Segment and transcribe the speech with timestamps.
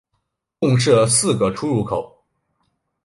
[0.59, 2.25] 共设四个出入口。